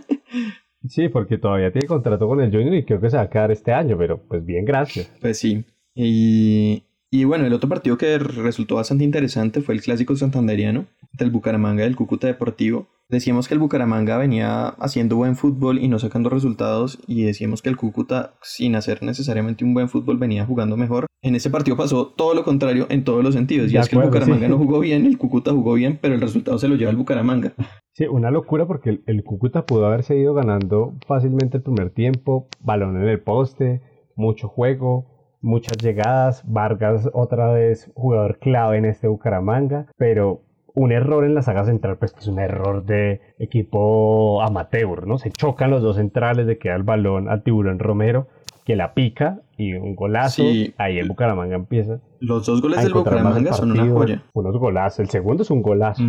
[0.87, 3.49] Sí, porque todavía tiene contrato con el Junior y creo que se va a quedar
[3.49, 5.11] este año, pero pues bien, gracias.
[5.19, 5.65] Pues sí.
[5.95, 10.85] Y, y bueno, el otro partido que resultó bastante interesante fue el clásico santanderiano
[11.17, 12.87] del Bucaramanga del Cúcuta Deportivo.
[13.09, 17.69] decíamos que el Bucaramanga venía haciendo buen fútbol y no sacando resultados y decíamos que
[17.69, 21.05] el Cúcuta sin hacer necesariamente un buen fútbol venía jugando mejor.
[21.21, 23.71] En ese partido pasó todo lo contrario en todos los sentidos.
[23.71, 26.57] Y es que el Bucaramanga no jugó bien, el Cúcuta jugó bien, pero el resultado
[26.57, 27.53] se lo lleva el Bucaramanga.
[27.93, 33.01] Sí, una locura porque el, Cúcuta pudo haberse ido ganando fácilmente el primer tiempo, balón
[33.01, 33.81] en el poste,
[34.15, 40.44] mucho juego, muchas llegadas, Vargas otra vez jugador clave en este Bucaramanga, pero
[40.75, 45.17] un error en la saga central, pues que es un error de equipo amateur, ¿no?
[45.17, 48.27] Se chocan los dos centrales, de queda el balón al tiburón Romero,
[48.65, 50.43] que la pica y un golazo.
[50.77, 51.99] ahí el Bucaramanga empieza.
[52.19, 54.23] Los dos goles del Bucaramanga son una joya.
[54.33, 56.03] Unos golazos, el segundo es un golazo.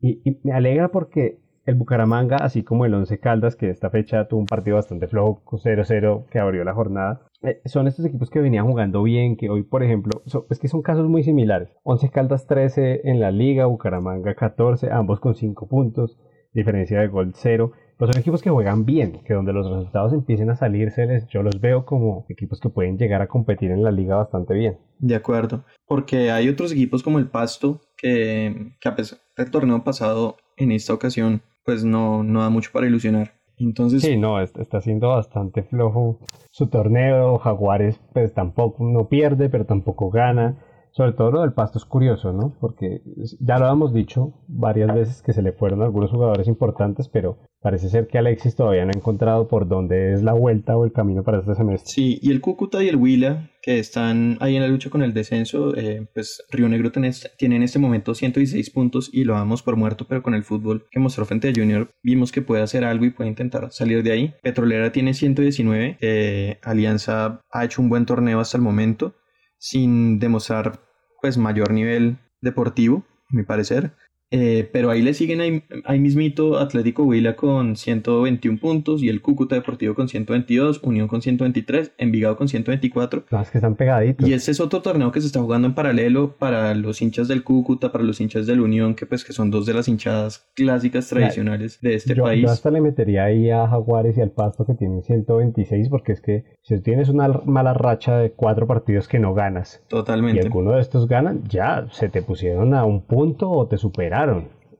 [0.00, 4.28] y, y, me alegra porque el Bucaramanga, así como el Once Caldas, que esta fecha
[4.28, 7.22] tuvo un partido bastante flojo, 0-0, que abrió la jornada,
[7.64, 11.08] son estos equipos que venían jugando bien, que hoy, por ejemplo, es que son casos
[11.08, 11.68] muy similares.
[11.82, 16.18] Once Caldas 13 en la liga, Bucaramanga 14, ambos con 5 puntos,
[16.52, 17.72] diferencia de gol 0.
[17.98, 21.60] Pero son equipos que juegan bien, que donde los resultados empiecen a salirse, yo los
[21.60, 24.78] veo como equipos que pueden llegar a competir en la liga bastante bien.
[24.98, 29.82] De acuerdo, porque hay otros equipos como el Pasto que, que a pesar del torneo
[29.82, 33.35] pasado, en esta ocasión, pues no, no da mucho para ilusionar.
[33.58, 34.02] Entonces...
[34.02, 36.18] Sí, no, está siendo bastante flojo
[36.50, 37.38] su torneo.
[37.38, 40.56] Jaguares pues tampoco no pierde, pero tampoco gana.
[40.96, 42.56] Sobre todo lo del pasto es curioso, ¿no?
[42.58, 43.02] Porque
[43.38, 47.90] ya lo hemos dicho varias veces que se le fueron algunos jugadores importantes, pero parece
[47.90, 51.22] ser que Alexis todavía no ha encontrado por dónde es la vuelta o el camino
[51.22, 51.92] para este semestre.
[51.92, 55.12] Sí, y el Cúcuta y el Huila, que están ahí en la lucha con el
[55.12, 59.76] descenso, eh, pues Río Negro tiene en este momento 116 puntos y lo damos por
[59.76, 63.04] muerto, pero con el fútbol que mostró frente a Junior vimos que puede hacer algo
[63.04, 64.34] y puede intentar salir de ahí.
[64.42, 69.12] Petrolera tiene 119, eh, Alianza ha hecho un buen torneo hasta el momento
[69.58, 70.85] sin demostrar
[71.26, 73.90] pues mayor nivel deportivo, a mi parecer.
[74.30, 79.54] Eh, pero ahí le siguen ahí, mismito Atlético Huila con 121 puntos y el Cúcuta
[79.54, 83.24] Deportivo con 122, Unión con 123, Envigado con 124.
[83.30, 84.28] Las que están pegaditos.
[84.28, 87.44] Y ese es otro torneo que se está jugando en paralelo para los hinchas del
[87.44, 91.08] Cúcuta, para los hinchas del Unión, que pues que son dos de las hinchadas clásicas
[91.08, 92.42] tradicionales de este país.
[92.42, 96.20] Yo hasta le metería ahí a Jaguares y al Pasto que tienen 126 porque es
[96.20, 100.40] que si tienes una mala racha de cuatro partidos que no ganas Totalmente.
[100.40, 104.15] y alguno de estos ganan, ya se te pusieron a un punto o te superan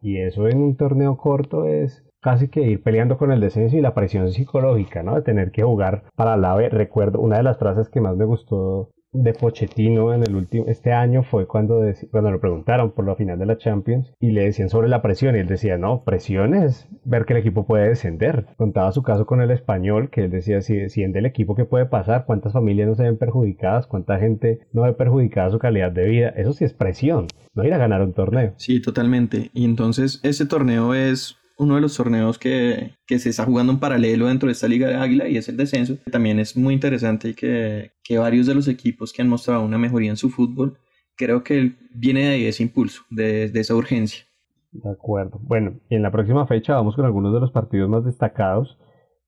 [0.00, 3.80] y eso en un torneo corto es casi que ir peleando con el descenso y
[3.80, 5.14] la presión psicológica, ¿no?
[5.14, 6.68] De tener que jugar para la B.
[6.70, 8.90] Recuerdo una de las frases que más me gustó
[9.22, 13.38] de Pochettino en el último este año fue cuando cuando lo preguntaron por la final
[13.38, 16.88] de la Champions y le decían sobre la presión y él decía no presión es
[17.04, 20.60] ver que el equipo puede descender contaba su caso con el español que él decía
[20.60, 24.60] si desciende el equipo qué puede pasar cuántas familias no se ven perjudicadas cuánta gente
[24.72, 27.26] no ve perjudicada su calidad de vida eso sí es presión
[27.56, 28.52] no ir a ganar un torneo.
[28.58, 29.50] Sí totalmente.
[29.54, 34.26] Y entonces ese torneo es uno de los torneos que, se está jugando en paralelo
[34.26, 35.96] dentro de esta Liga de Águila y es el descenso.
[36.10, 40.10] También es muy interesante que, que varios de los equipos que han mostrado una mejoría
[40.10, 40.78] en su fútbol,
[41.16, 44.24] creo que viene de ahí ese impulso, de, de esa urgencia.
[44.72, 45.40] De acuerdo.
[45.42, 48.78] Bueno, en la próxima fecha vamos con algunos de los partidos más destacados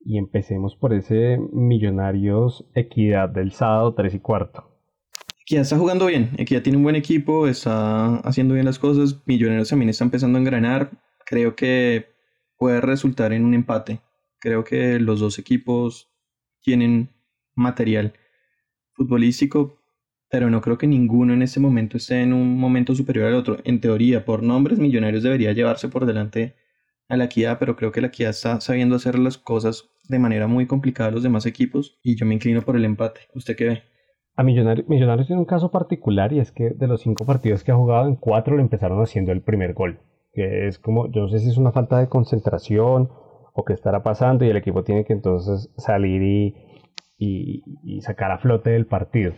[0.04, 4.64] y empecemos por ese Millonarios Equidad del sábado 3 y cuarto.
[5.42, 9.70] Equidad está jugando bien, Equidad tiene un buen equipo, está haciendo bien las cosas, Millonarios
[9.70, 10.90] también está empezando a engranar,
[11.24, 12.17] creo que
[12.58, 14.00] puede resultar en un empate.
[14.38, 16.10] Creo que los dos equipos
[16.60, 17.10] tienen
[17.54, 18.12] material
[18.92, 19.78] futbolístico,
[20.28, 23.58] pero no creo que ninguno en este momento esté en un momento superior al otro.
[23.64, 26.56] En teoría, por nombres, Millonarios debería llevarse por delante
[27.08, 30.46] a la Equidad, pero creo que la Equidad está sabiendo hacer las cosas de manera
[30.46, 33.22] muy complicada a los demás equipos y yo me inclino por el empate.
[33.34, 33.82] ¿Usted qué ve?
[34.36, 37.72] A Millonarios, Millonarios tiene un caso particular y es que de los cinco partidos que
[37.72, 40.00] ha jugado, en cuatro le empezaron haciendo el primer gol
[40.44, 43.10] es como, yo no sé si es una falta de concentración
[43.52, 46.54] o qué estará pasando y el equipo tiene que entonces salir y,
[47.18, 49.32] y, sacar a flote del partido,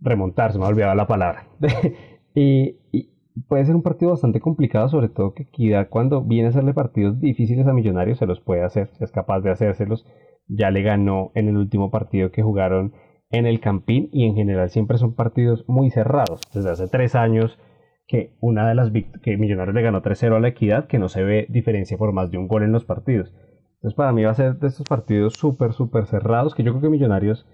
[0.00, 1.46] remontarse, me ha olvidado la palabra.
[2.34, 2.76] y,
[3.48, 7.20] puede ser un partido bastante complicado, sobre todo que Kida cuando viene a hacerle partidos
[7.20, 10.04] difíciles a Millonarios se los puede hacer, es capaz de hacérselos.
[10.48, 12.92] Ya le ganó en el último partido que jugaron
[13.30, 16.40] en el Campín y en general siempre son partidos muy cerrados.
[16.52, 17.56] Desde hace tres años
[18.10, 18.90] que una de las
[19.22, 22.32] que Millonarios le ganó 3-0 a la Equidad, que no se ve diferencia por más
[22.32, 23.32] de un gol en los partidos.
[23.74, 26.82] Entonces para mí va a ser de estos partidos súper, súper cerrados, que yo creo
[26.82, 27.46] que Millonarios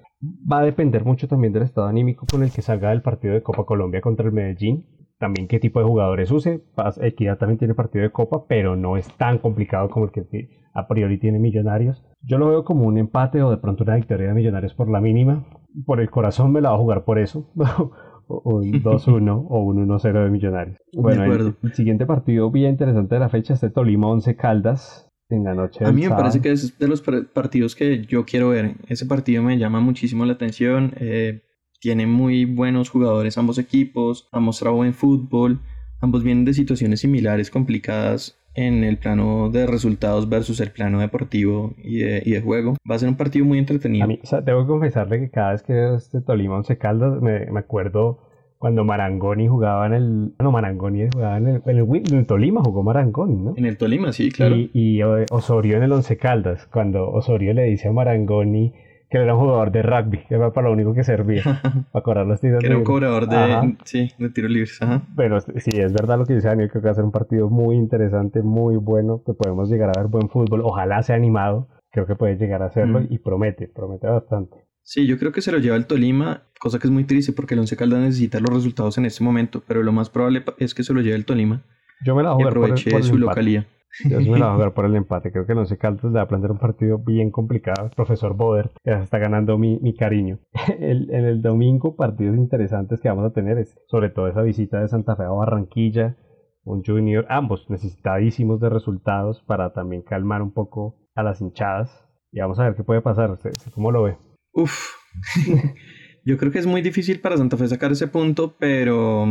[0.51, 3.42] va a depender mucho también del estado anímico con el que salga el partido de
[3.42, 4.87] Copa Colombia contra el Medellín.
[5.19, 6.64] También qué tipo de jugadores use.
[7.03, 10.88] Equidad también tiene partido de Copa, pero no es tan complicado como el que a
[10.88, 12.03] priori tiene Millonarios.
[12.23, 15.03] Yo lo veo como un empate o de pronto una victoria de Millonarios por la
[15.03, 15.45] mínima.
[15.85, 17.51] Por el corazón me la va a jugar por eso.
[18.29, 20.79] un 2-1 o un 1-0 de Millonarios.
[20.93, 25.09] Bueno, el, el, siguiente partido bien interesante de la fecha es de Tolima 11 Caldas
[25.29, 25.85] en la noche.
[25.85, 28.77] A mí me parece que es de los partidos que yo quiero ver.
[28.89, 30.95] Ese partido me llama muchísimo la atención.
[30.99, 31.43] Eh,
[31.81, 35.61] tiene muy buenos jugadores ambos equipos, han mostrado buen fútbol.
[36.01, 41.75] Ambos vienen de situaciones similares, complicadas en el plano de resultados versus el plano deportivo
[41.83, 42.77] y de, juego.
[42.90, 44.05] Va a ser un partido muy entretenido.
[44.05, 47.61] A mí, tengo que confesarle que cada vez que este Tolima Once Caldas me, me
[47.61, 48.19] acuerdo
[48.59, 50.33] cuando Marangoni jugaba en el.
[50.38, 53.55] No, Marangoni jugaba en el, en el, Tolima, jugó Marangoni, ¿no?
[53.57, 54.57] En el Tolima, sí, claro.
[54.57, 58.73] Y, Osorio en el Once Caldas, cuando Osorio le dice a Marangoni
[59.19, 61.43] que era un jugador de rugby, que era para lo único que servía,
[61.93, 64.81] para cobrar los tiros Que era un cobrador de, sí, de tiros libres.
[64.81, 65.03] Ajá.
[65.17, 67.49] Pero sí, es verdad lo que dice Daniel, creo que va a ser un partido
[67.49, 70.61] muy interesante, muy bueno, que podemos llegar a ver buen fútbol.
[70.63, 74.57] Ojalá sea animado, creo que puede llegar a hacerlo y promete, promete bastante.
[74.83, 77.55] Sí, yo creo que se lo lleva el Tolima, cosa que es muy triste porque
[77.55, 80.85] el Once Caldas necesita los resultados en este momento, pero lo más probable es que
[80.85, 81.65] se lo lleve el Tolima.
[82.05, 83.67] Yo me la voy a aproveche por su localía.
[84.05, 85.33] Yo me la voy a jugar por el empate.
[85.33, 87.91] Creo que el Once Caldas le va a plantear un partido bien complicado.
[87.95, 90.39] profesor Boder, que ya está ganando mi, mi cariño.
[90.81, 94.81] El, en el domingo, partidos interesantes que vamos a tener es sobre todo esa visita
[94.81, 96.17] de Santa Fe a Barranquilla,
[96.65, 102.05] un Junior, ambos necesitadísimos de resultados para también calmar un poco a las hinchadas.
[102.33, 103.39] Y vamos a ver qué puede pasar.
[103.75, 104.19] ¿Cómo lo ve?
[104.53, 104.97] Uf,
[106.25, 109.27] yo creo que es muy difícil para Santa Fe sacar ese punto, pero,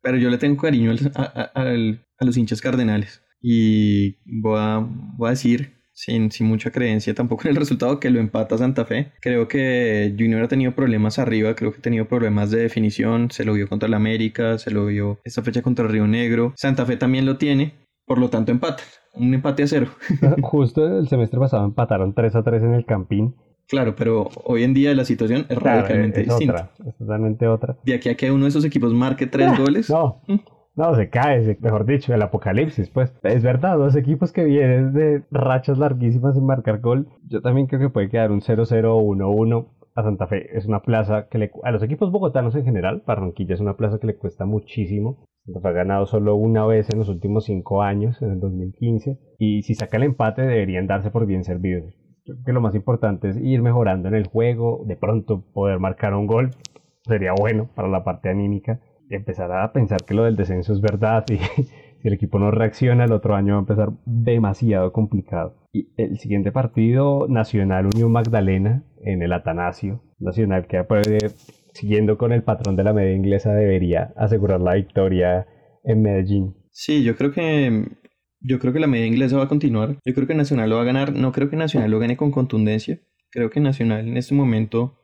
[0.00, 3.22] pero yo le tengo cariño a, los hinchas cardenales.
[3.40, 8.10] Y voy a, voy a decir, sin, sin, mucha creencia tampoco en el resultado, que
[8.10, 9.12] lo empata Santa Fe.
[9.20, 13.30] Creo que Junior ha tenido problemas arriba, creo que ha tenido problemas de definición.
[13.30, 16.52] Se lo vio contra el América, se lo vio esta fecha contra el Río Negro.
[16.56, 17.74] Santa Fe también lo tiene,
[18.06, 18.82] por lo tanto empata.
[19.14, 19.88] Un empate a cero.
[20.42, 23.34] Justo el semestre pasado empataron 3 a 3 en el Campín.
[23.68, 26.70] Claro, pero hoy en día la situación es radicalmente distinta.
[26.86, 27.76] es totalmente otra.
[27.84, 29.90] De aquí a que uno de esos equipos marque tres ah, goles.
[29.90, 30.36] No, mm.
[30.78, 33.12] No, se cae, mejor dicho, el apocalipsis, pues.
[33.24, 37.08] Es verdad, dos equipos que vienen de rachas larguísimas sin marcar gol.
[37.26, 40.56] Yo también creo que puede quedar un 0-0 o 1-1 a Santa Fe.
[40.56, 43.98] Es una plaza que le, a los equipos bogotanos en general, Barranquilla es una plaza
[43.98, 45.26] que le cuesta muchísimo.
[45.46, 49.18] Santa Fe ha ganado solo una vez en los últimos cinco años, en el 2015.
[49.40, 51.92] Y si saca el empate, deberían darse por bien servidos
[52.44, 56.26] que lo más importante es ir mejorando en el juego, de pronto poder marcar un
[56.26, 56.50] gol
[57.04, 58.80] sería bueno para la parte anímica
[59.16, 61.38] empezar a pensar que lo del descenso es verdad y
[62.00, 65.56] si el equipo no reacciona el otro año va a empezar demasiado complicado.
[65.72, 70.02] Y el siguiente partido, Nacional Unión Magdalena en el Atanasio.
[70.18, 71.18] Nacional que puede,
[71.72, 75.46] siguiendo con el patrón de la media inglesa debería asegurar la victoria
[75.84, 76.54] en Medellín.
[76.70, 77.86] Sí, yo creo que
[78.40, 79.96] yo creo que la media inglesa va a continuar.
[80.04, 81.12] Yo creo que Nacional lo va a ganar.
[81.12, 83.00] No creo que Nacional lo gane con contundencia.
[83.30, 84.98] Creo que Nacional en este momento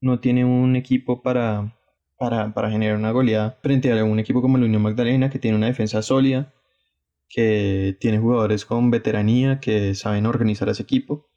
[0.00, 1.77] no tiene un equipo para,
[2.18, 5.56] para, para generar una goleada frente a un equipo como el Unión Magdalena, que tiene
[5.56, 6.52] una defensa sólida,
[7.28, 11.28] que tiene jugadores con veteranía, que saben organizar a ese equipo.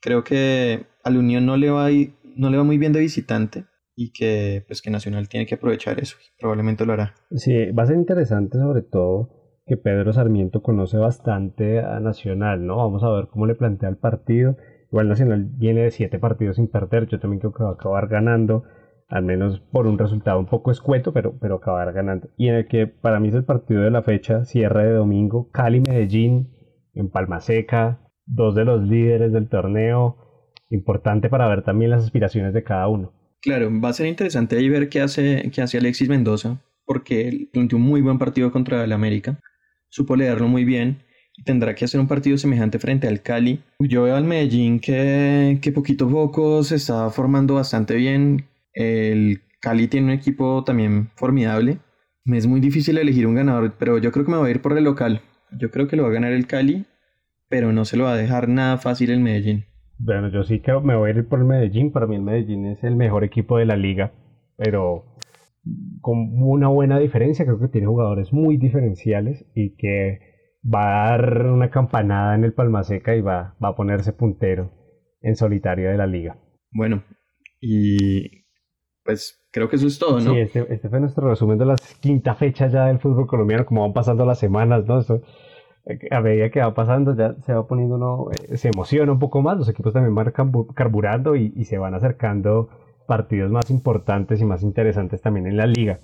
[0.00, 1.88] Creo que a la Unión no le va,
[2.36, 6.00] no le va muy bien de visitante y que pues que Nacional tiene que aprovechar
[6.00, 6.16] eso.
[6.38, 7.14] Probablemente lo hará.
[7.32, 9.30] Sí, va a ser interesante sobre todo
[9.66, 12.76] que Pedro Sarmiento conoce bastante a Nacional, ¿no?
[12.78, 14.56] Vamos a ver cómo le plantea el partido.
[14.90, 18.08] Igual Nacional viene de siete partidos sin perder, yo también creo que va a acabar
[18.08, 18.64] ganando,
[19.12, 22.28] al menos por un resultado un poco escueto, pero, pero acabar ganando.
[22.36, 25.50] Y en el que para mí es el partido de la fecha, cierre de domingo,
[25.52, 26.50] Cali-Medellín,
[26.94, 30.16] en Palma Seca, dos de los líderes del torneo,
[30.70, 33.12] importante para ver también las aspiraciones de cada uno.
[33.40, 37.78] Claro, va a ser interesante ahí ver qué hace, qué hace Alexis Mendoza, porque planteó
[37.78, 39.38] un muy buen partido contra el América
[39.92, 41.02] supo leerlo muy bien
[41.36, 43.60] y tendrá que hacer un partido semejante frente al Cali.
[43.78, 48.46] Yo veo al Medellín que, que poquito a poco se está formando bastante bien.
[48.72, 51.78] El Cali tiene un equipo también formidable.
[52.24, 54.62] Me es muy difícil elegir un ganador, pero yo creo que me voy a ir
[54.62, 55.22] por el local.
[55.58, 56.86] Yo creo que lo va a ganar el Cali,
[57.48, 59.66] pero no se lo va a dejar nada fácil el Medellín.
[59.98, 61.92] Bueno, yo sí que me voy a ir por el Medellín.
[61.92, 64.12] Para mí el Medellín es el mejor equipo de la liga,
[64.56, 65.04] pero
[66.00, 70.18] con una buena diferencia, creo que tiene jugadores muy diferenciales y que
[70.62, 74.72] va a dar una campanada en el Palmaseca y va, va a ponerse puntero
[75.20, 76.38] en solitario de la liga.
[76.72, 77.04] Bueno,
[77.60, 78.41] y
[79.04, 80.32] pues creo que eso es todo, ¿no?
[80.32, 83.82] Sí, este, este fue nuestro resumen de las quinta fecha ya del fútbol colombiano, como
[83.82, 85.00] van pasando las semanas, ¿no?
[86.12, 89.42] a medida que va pasando ya se va poniendo uno, eh, se emociona un poco
[89.42, 90.32] más, los equipos también van
[90.74, 92.68] carburando y, y se van acercando
[93.06, 95.98] partidos más importantes y más interesantes también en la liga.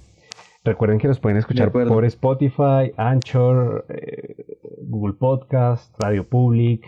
[0.64, 6.84] Recuerden que nos pueden escuchar por Spotify, Anchor, eh, Google Podcast, Radio Public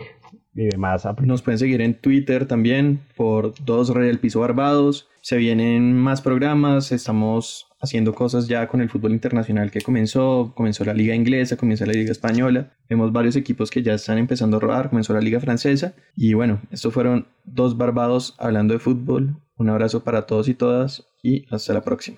[0.53, 1.07] y demás.
[1.21, 5.07] Nos pueden seguir en Twitter también por Dos Rey del Piso Barbados.
[5.21, 10.85] Se vienen más programas, estamos haciendo cosas ya con el fútbol internacional que comenzó, comenzó
[10.85, 14.59] la liga inglesa, comenzó la liga española, vemos varios equipos que ya están empezando a
[14.59, 19.35] rodar, comenzó la liga francesa y bueno, estos fueron dos barbados hablando de fútbol.
[19.57, 22.17] Un abrazo para todos y todas y hasta la próxima.